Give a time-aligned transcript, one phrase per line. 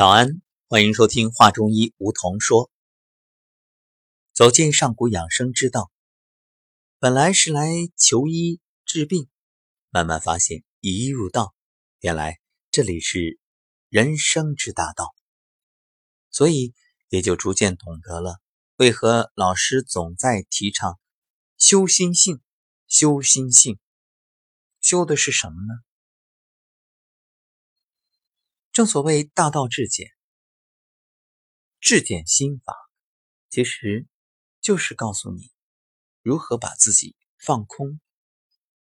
[0.00, 2.70] 早安，欢迎收听华中医梧桐说。
[4.32, 5.92] 走进上古养生之道，
[6.98, 9.28] 本来是来求医治病，
[9.90, 11.54] 慢慢发现以医入道，
[11.98, 12.40] 原来
[12.70, 13.38] 这里是
[13.90, 15.14] 人生之大道，
[16.30, 16.72] 所以
[17.10, 18.40] 也就逐渐懂得了
[18.76, 20.98] 为何老师总在提倡
[21.58, 22.40] 修心性，
[22.86, 23.78] 修心性，
[24.80, 25.74] 修的是什么呢？
[28.80, 30.10] 正所谓大道至简，
[31.80, 32.74] 至简心法，
[33.50, 34.06] 其实
[34.62, 35.50] 就是告诉你
[36.22, 38.00] 如何把自己放空，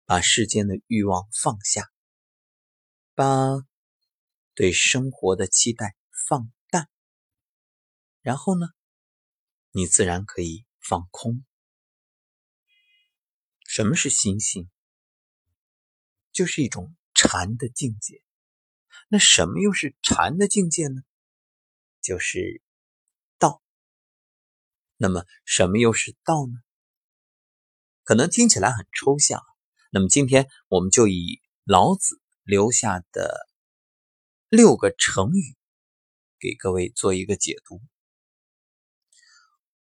[0.04, 1.92] 把世间的欲望放下，
[3.14, 3.24] 把
[4.56, 5.94] 对生活的期待
[6.26, 6.88] 放淡，
[8.20, 8.66] 然后呢，
[9.70, 11.44] 你自然可以放空。
[13.64, 14.68] 什么是心性？
[16.32, 18.23] 就是一种禅的境界。
[19.08, 21.02] 那什么又是禅的境界呢？
[22.00, 22.62] 就是
[23.38, 23.62] 道。
[24.96, 26.52] 那么什么又是道呢？
[28.02, 29.42] 可能听起来很抽象。
[29.90, 33.48] 那么今天我们就以老子留下的
[34.48, 35.56] 六个成语，
[36.38, 37.80] 给各位做一个解读。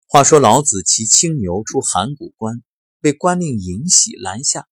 [0.06, 2.62] 话说老子骑青牛出函谷关，
[3.00, 4.66] 被关令尹喜拦下，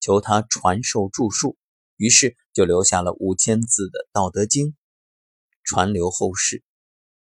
[0.00, 1.56] 求他传授著述。
[1.96, 4.66] 于是就留下了五千字的《道德经》，
[5.64, 6.62] 传流后世。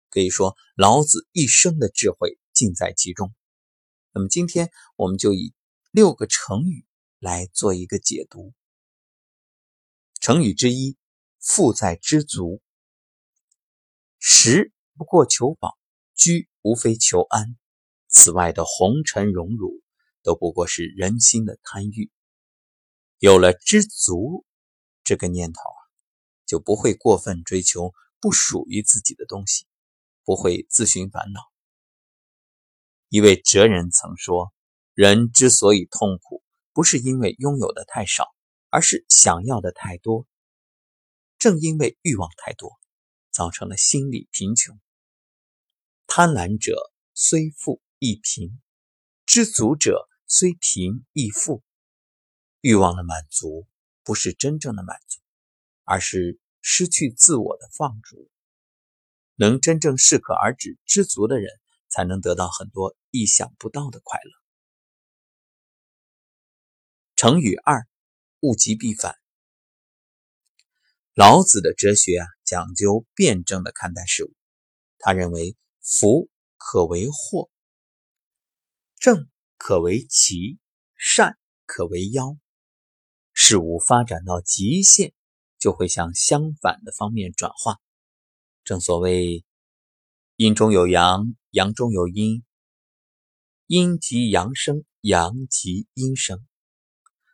[0.09, 3.35] 可以说，老子一生的智慧尽在其中。
[4.15, 5.53] 那么，今天我们就以
[5.91, 6.87] 六个成语
[7.19, 8.55] 来做一个解读。
[10.23, 10.97] 成语之一：
[11.39, 12.63] 富在知足。
[14.19, 15.77] 食不过求饱，
[16.15, 17.59] 居无非求安。
[18.09, 19.83] 此外的红尘荣辱，
[20.23, 22.11] 都不过是人心的贪欲。
[23.19, 24.47] 有了知足。
[25.07, 25.79] 这个念头啊，
[26.47, 29.65] 就不会过分追求不属于自己的东西，
[30.25, 31.41] 不会自寻烦恼。
[33.09, 34.53] 一位哲人曾说
[34.95, 38.35] ：“人之所以痛苦，不是因为拥有的太少，
[38.69, 40.27] 而是想要的太多。
[41.39, 42.77] 正因为欲望太多，
[43.31, 44.77] 造成了心理贫穷。
[46.09, 48.61] 贪婪者虽富亦贫，
[49.25, 51.63] 知足者虽贫亦富。
[52.61, 53.69] 欲望的满足。”
[54.07, 55.21] 不是真正的满足，
[55.83, 58.31] 而是失去自我的放逐。
[59.35, 61.51] 能真正适可而止、知足的人，
[61.89, 64.31] 才能得到很多意想不到的快乐。
[67.17, 67.89] 成语二：
[68.39, 69.19] 物极必反。
[71.13, 74.33] 老子的哲学啊，讲究辩证的看待事物。
[74.99, 77.51] 他认为，福可为祸，
[79.01, 80.61] 正可为奇，
[80.95, 82.39] 善可为妖。
[83.39, 85.13] 事物发展到极限，
[85.59, 87.79] 就会向相反的方面转化。
[88.65, 89.45] 正所谓
[90.37, 92.43] 阴中有阳，阳中有阴，
[93.67, 96.47] 阴极阳生，阳极阴生。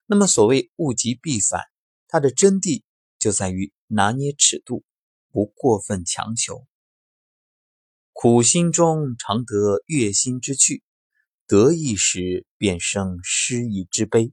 [0.04, 1.62] 那么，所谓物极必反，
[2.08, 2.82] 它的真谛
[3.20, 4.84] 就在于拿捏尺度，
[5.30, 6.66] 不过分强求。
[8.12, 10.82] 苦心中常得悦心之趣，
[11.46, 14.32] 得意时便生失意之悲。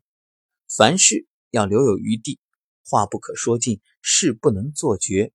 [0.67, 1.28] 凡事。
[1.51, 2.39] 要留有余地，
[2.83, 5.33] 话不可说尽，事不能做绝。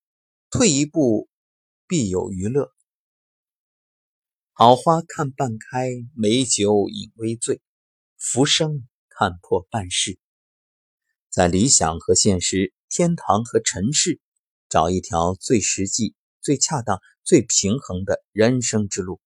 [0.50, 1.28] 退一步，
[1.88, 2.70] 必有余乐。
[4.52, 7.60] 好花看半开，美酒饮微醉，
[8.16, 10.18] 浮生看破半世。
[11.28, 14.20] 在理想和现实、天堂和尘世，
[14.68, 19.20] 找一条最实际、最恰当、最平衡的人生之路，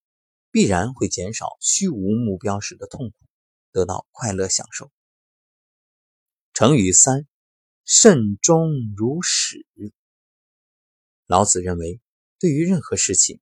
[0.49, 3.15] 必然会减少虚无目标时的痛苦，
[3.71, 4.91] 得到快乐享受。
[6.59, 7.25] 成语三：
[7.85, 9.65] 慎终如始。
[11.25, 12.01] 老子认为，
[12.37, 13.39] 对于任何事情，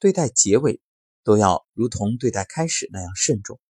[0.00, 0.80] 对待结尾
[1.22, 3.60] 都要如同对待开始那样慎重，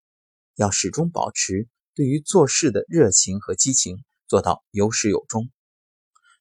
[0.54, 5.50] 要始终保持对于做事的热情和激情，做到有始有终。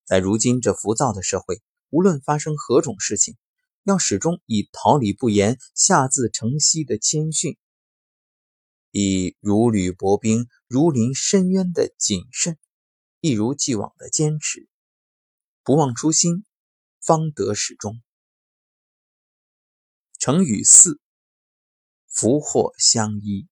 [0.05, 3.35] 在如今这浮躁的社会，无论发生何种事情，
[3.83, 7.57] 要始终以桃李不言，下自成蹊的谦逊。
[8.97, 12.57] 以如履薄冰、如临深渊的谨慎，
[13.19, 14.69] 一如既往的坚持，
[15.63, 16.45] 不忘初心，
[17.01, 18.01] 方得始终。
[20.17, 21.01] 成语四：
[22.07, 23.49] 福祸相依。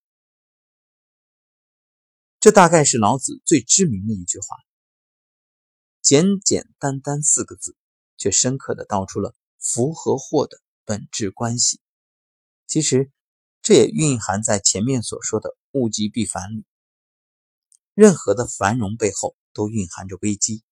[2.40, 4.56] 这大概是老子最知名的一句话，
[6.02, 7.76] 简简单单四个字，
[8.16, 11.82] 却深刻的道出了福和祸的本质关系。
[12.66, 13.12] 其实。
[13.64, 16.66] 这也蕴含在前面所说的“物极必反”里。
[17.94, 20.64] 任何的繁荣背后都蕴含着危机，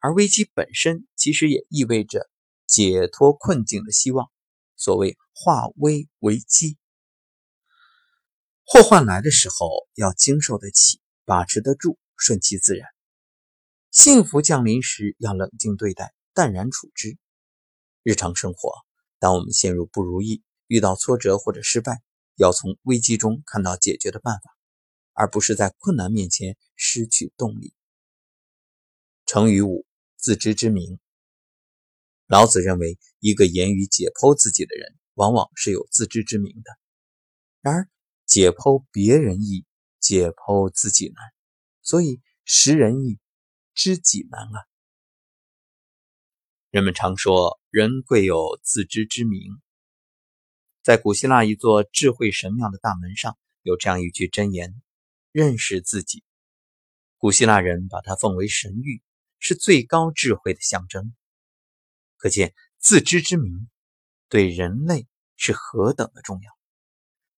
[0.00, 2.28] 而危机本身其实也意味着
[2.66, 4.28] 解脱困境的希望。
[4.74, 6.76] 所谓化危为机，
[8.64, 12.88] 祸患来的时候要经受得起，把持得住，顺其自然；
[13.92, 17.16] 幸福降临时要冷静对待，淡然处之。
[18.02, 18.72] 日常生活，
[19.20, 22.02] 当我们陷入不如意、遇到挫折或者失败，
[22.36, 24.56] 要从危机中看到解决的办法，
[25.12, 27.74] 而不是在困难面前失去动力。
[29.26, 29.86] 成语五：
[30.16, 30.98] 自知之明。
[32.26, 36.70] 老子认为，一个言语解剖自己的人，往往是有自知之明的。
[37.60, 37.90] 然而，
[38.24, 39.66] 解剖别人易，
[40.00, 41.16] 解剖自己难，
[41.82, 43.18] 所以识人易，
[43.74, 44.66] 知己难啊。
[46.70, 49.60] 人们常说，人贵有自知之明。
[50.82, 54.82] 在古希腊一座智慧神庙的大门上，有这样一句箴言
[55.30, 56.24] ：“认识自己。”
[57.18, 59.00] 古希腊人把它奉为神谕，
[59.38, 61.14] 是最高智慧的象征。
[62.16, 63.70] 可见自知之明
[64.28, 65.06] 对人类
[65.36, 66.50] 是何等的重要。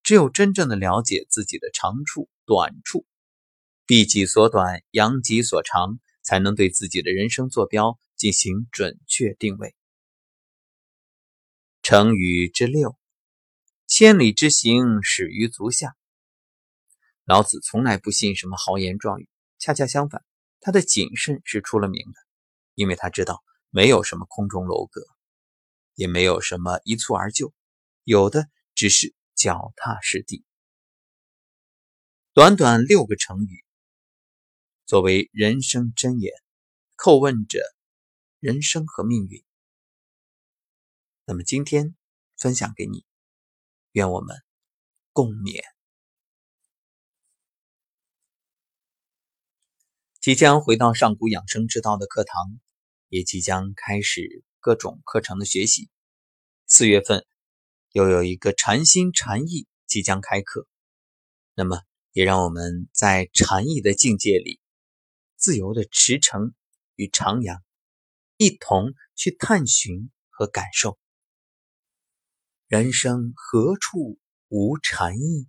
[0.03, 3.07] 只有真正的了解自己的长处、短处，
[3.85, 9.75] 避己所短，扬己所长，才能对自己的人生坐标进行准确定位。
[11.83, 12.99] 成语之六：
[13.97, 15.97] 千里之行，始于足下。
[17.23, 19.29] 老子从来不信什么豪言壮语，
[19.61, 20.25] 恰恰相反，
[20.59, 22.19] 他的谨慎是出了名的，
[22.75, 23.45] 因为他知道。
[23.71, 25.07] 没有什么空中楼阁，
[25.95, 27.55] 也没有什么一蹴而就，
[28.03, 30.45] 有的只是脚踏实地。
[32.33, 33.65] 短短六个成语，
[34.87, 36.33] 作为人生箴言，
[36.97, 37.61] 叩问着
[38.41, 39.45] 人生和命运。
[41.27, 41.95] 那么今天
[42.37, 43.05] 分享给你，
[43.95, 44.37] 愿我们
[45.13, 45.63] 共勉。
[50.21, 52.61] 即将回到上古养生之道的课堂。
[53.11, 55.89] 也即将开始各种课程的学习。
[56.67, 57.25] 四月份
[57.93, 60.67] 又有一个禅心禅意即将开课，
[61.55, 64.59] 那么也让我们在禅意的境界里，
[65.37, 66.55] 自由的驰骋
[66.97, 67.61] 与徜徉，
[68.37, 70.99] 一同去探寻和感受。
[72.67, 74.19] 人生何处
[74.49, 75.49] 无禅意？